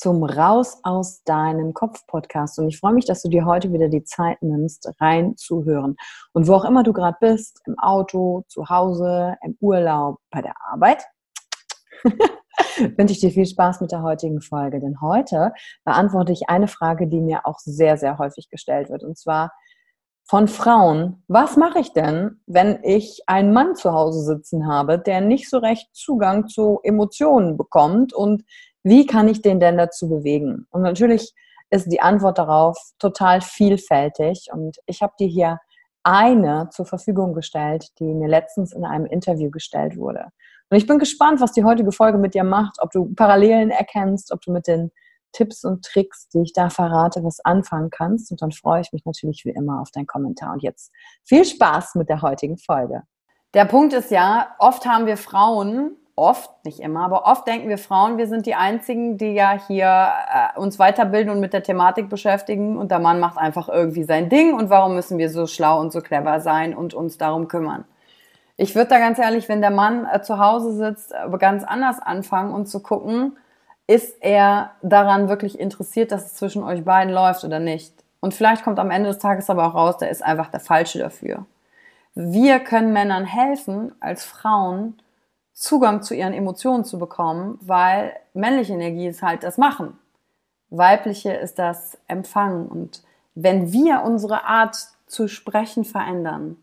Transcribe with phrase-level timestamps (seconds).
[0.00, 2.58] zum Raus aus deinem Kopf Podcast.
[2.58, 5.96] Und ich freue mich, dass du dir heute wieder die Zeit nimmst, reinzuhören.
[6.32, 10.54] Und wo auch immer du gerade bist, im Auto, zu Hause, im Urlaub, bei der
[10.72, 11.04] Arbeit,
[12.96, 14.80] wünsche ich dir viel Spaß mit der heutigen Folge.
[14.80, 15.52] Denn heute
[15.84, 19.04] beantworte ich eine Frage, die mir auch sehr, sehr häufig gestellt wird.
[19.04, 19.52] Und zwar,
[20.30, 25.20] von Frauen, was mache ich denn, wenn ich einen Mann zu Hause sitzen habe, der
[25.20, 28.44] nicht so recht Zugang zu Emotionen bekommt und
[28.82, 30.66] wie kann ich den denn dazu bewegen?
[30.70, 31.34] Und natürlich
[31.70, 35.60] ist die Antwort darauf total vielfältig und ich habe dir hier
[36.02, 40.28] eine zur Verfügung gestellt, die mir letztens in einem Interview gestellt wurde.
[40.70, 44.32] Und ich bin gespannt, was die heutige Folge mit dir macht, ob du Parallelen erkennst,
[44.32, 44.90] ob du mit den
[45.32, 48.30] Tipps und Tricks, die ich da verrate, was anfangen kannst.
[48.30, 50.52] Und dann freue ich mich natürlich wie immer auf deinen Kommentar.
[50.52, 50.92] Und jetzt
[51.24, 53.02] viel Spaß mit der heutigen Folge.
[53.54, 57.78] Der Punkt ist ja, oft haben wir Frauen oft, nicht immer, aber oft denken wir
[57.78, 62.10] Frauen, wir sind die Einzigen, die ja hier äh, uns weiterbilden und mit der Thematik
[62.10, 65.80] beschäftigen und der Mann macht einfach irgendwie sein Ding und warum müssen wir so schlau
[65.80, 67.84] und so clever sein und uns darum kümmern?
[68.58, 71.98] Ich würde da ganz ehrlich, wenn der Mann äh, zu Hause sitzt, äh, ganz anders
[71.98, 73.38] anfangen und zu gucken,
[73.86, 77.94] ist er daran wirklich interessiert, dass es zwischen euch beiden läuft oder nicht?
[78.20, 80.98] Und vielleicht kommt am Ende des Tages aber auch raus, der ist einfach der Falsche
[80.98, 81.46] dafür.
[82.14, 84.98] Wir können Männern helfen, als Frauen,
[85.52, 89.98] Zugang zu ihren Emotionen zu bekommen, weil männliche Energie ist halt das Machen.
[90.70, 92.68] Weibliche ist das Empfangen.
[92.68, 93.02] Und
[93.34, 96.56] wenn wir unsere Art zu sprechen verändern,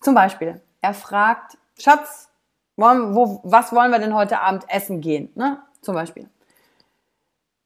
[0.00, 2.28] zum Beispiel, er fragt, Schatz,
[2.76, 5.30] wollen, wo, was wollen wir denn heute Abend essen gehen?
[5.34, 5.58] Ne?
[5.80, 6.28] Zum Beispiel.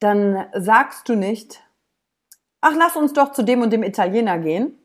[0.01, 1.63] Dann sagst du nicht,
[2.61, 4.79] ach, lass uns doch zu dem und dem Italiener gehen,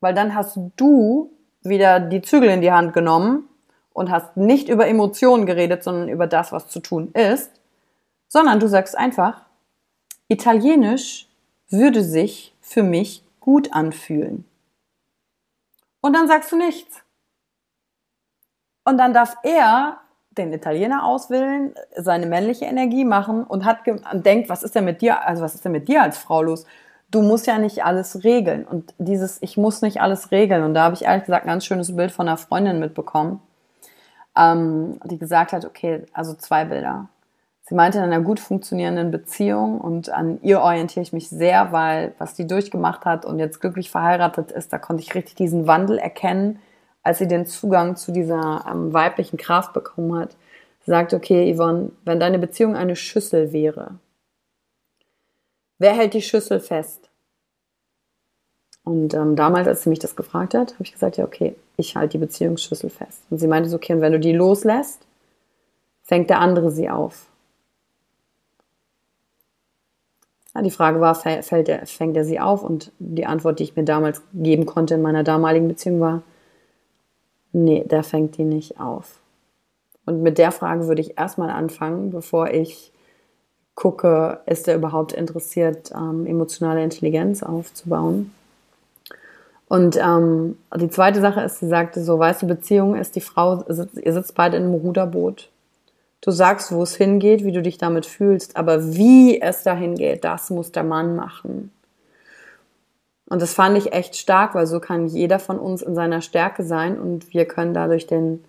[0.00, 3.49] weil dann hast du wieder die Zügel in die Hand genommen
[3.92, 7.50] und hast nicht über Emotionen geredet, sondern über das, was zu tun ist,
[8.28, 9.42] sondern du sagst einfach,
[10.28, 11.28] Italienisch
[11.68, 14.44] würde sich für mich gut anfühlen.
[16.00, 17.02] Und dann sagst du nichts.
[18.84, 20.00] Und dann darf er
[20.30, 23.80] den Italiener auswählen, seine männliche Energie machen und hat
[24.12, 26.64] denkt, was ist denn mit dir, also was ist denn mit dir als Frau los?
[27.10, 28.64] Du musst ja nicht alles regeln.
[28.64, 30.62] Und dieses, ich muss nicht alles regeln.
[30.62, 33.42] Und da habe ich ehrlich gesagt ein ganz schönes Bild von einer Freundin mitbekommen
[34.36, 37.08] ähm, die gesagt hat, okay, also zwei Bilder.
[37.62, 42.14] Sie meinte in einer gut funktionierenden Beziehung und an ihr orientiere ich mich sehr, weil
[42.18, 45.98] was die durchgemacht hat und jetzt glücklich verheiratet ist, da konnte ich richtig diesen Wandel
[45.98, 46.58] erkennen,
[47.02, 50.36] als sie den Zugang zu dieser ähm, weiblichen Kraft bekommen hat,
[50.84, 53.94] sagt, okay, Yvonne, wenn deine Beziehung eine Schüssel wäre,
[55.78, 57.08] wer hält die Schüssel fest?
[58.82, 61.96] Und ähm, damals, als sie mich das gefragt hat, habe ich gesagt, ja, okay, ich
[61.96, 63.22] halte die Beziehungsschüssel fest.
[63.30, 65.00] Und sie meinte so, okay, und wenn du die loslässt,
[66.02, 67.26] fängt der andere sie auf.
[70.54, 72.62] Ja, die Frage war, fällt er, fängt er sie auf?
[72.62, 76.22] Und die Antwort, die ich mir damals geben konnte in meiner damaligen Beziehung war,
[77.52, 79.20] nee, der fängt die nicht auf.
[80.06, 82.92] Und mit der Frage würde ich erstmal anfangen, bevor ich
[83.76, 88.32] gucke, ist er überhaupt interessiert, ähm, emotionale Intelligenz aufzubauen.
[89.70, 93.62] Und ähm, die zweite Sache ist, sie sagte so, weißt du, Beziehung ist die Frau,
[93.68, 95.48] ihr sitzt beide in einem Ruderboot.
[96.22, 100.24] Du sagst, wo es hingeht, wie du dich damit fühlst, aber wie es dahin geht,
[100.24, 101.70] das muss der Mann machen.
[103.26, 106.64] Und das fand ich echt stark, weil so kann jeder von uns in seiner Stärke
[106.64, 108.42] sein und wir können dadurch den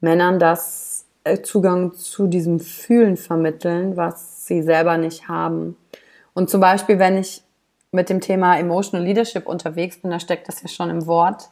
[0.00, 5.76] Männern das äh, Zugang zu diesem Fühlen vermitteln, was sie selber nicht haben.
[6.34, 7.44] Und zum Beispiel, wenn ich
[7.92, 11.50] mit dem Thema Emotional Leadership unterwegs bin, da steckt das ja schon im Wort,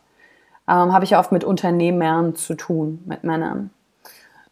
[0.69, 3.71] ähm, habe ich oft mit Unternehmern zu tun, mit Männern.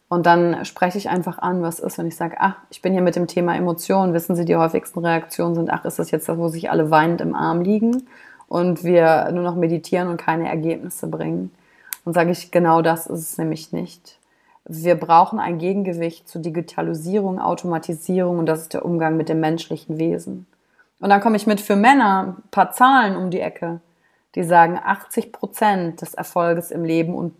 [0.07, 3.01] Und dann spreche ich einfach an, was ist, wenn ich sage, ach, ich bin hier
[3.01, 6.37] mit dem Thema Emotionen, wissen Sie, die häufigsten Reaktionen sind, ach, ist das jetzt das,
[6.37, 8.07] wo sich alle weinend im Arm liegen
[8.47, 11.51] und wir nur noch meditieren und keine Ergebnisse bringen?
[12.03, 14.19] Und sage ich, genau das ist es nämlich nicht.
[14.63, 19.97] Wir brauchen ein Gegengewicht zu Digitalisierung, Automatisierung und das ist der Umgang mit dem menschlichen
[19.97, 20.45] Wesen.
[20.99, 23.81] Und dann komme ich mit für Männer ein paar Zahlen um die Ecke,
[24.35, 27.33] die sagen, 80 Prozent des Erfolges im Leben und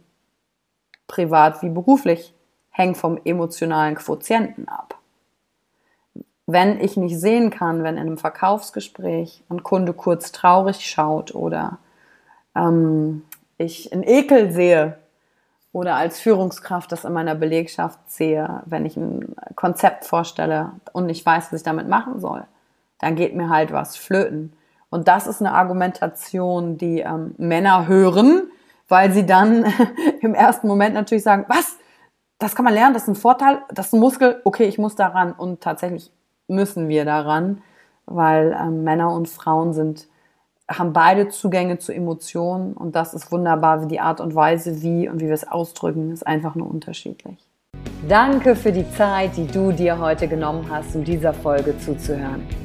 [1.08, 2.34] privat wie beruflich
[2.72, 5.00] hängt vom emotionalen Quotienten ab.
[6.48, 11.80] Wenn ich nicht sehen kann, wenn in einem Verkaufsgespräch ein Kunde kurz traurig schaut oder
[12.56, 13.24] ähm,
[13.58, 14.98] ich einen Ekel sehe
[15.72, 21.26] oder als Führungskraft das in meiner Belegschaft sehe, wenn ich ein Konzept vorstelle und nicht
[21.26, 22.46] weiß, was ich damit machen soll,
[23.06, 24.54] dann geht mir halt was flöten.
[24.90, 28.50] Und das ist eine Argumentation, die ähm, Männer hören,
[28.88, 29.64] weil sie dann
[30.22, 31.78] im ersten Moment natürlich sagen, was?
[32.40, 34.96] Das kann man lernen, das ist ein Vorteil, das ist ein Muskel, okay, ich muss
[34.96, 35.34] daran.
[35.34, 36.12] Und tatsächlich
[36.48, 37.62] müssen wir daran,
[38.08, 40.08] weil ähm, Männer und Frauen sind,
[40.68, 45.08] haben beide Zugänge zu Emotionen und das ist wunderbar, wie die Art und Weise, wie
[45.08, 47.38] und wie wir es ausdrücken, ist einfach nur unterschiedlich.
[48.10, 52.65] Danke für die Zeit, die du dir heute genommen hast, um dieser Folge zuzuhören.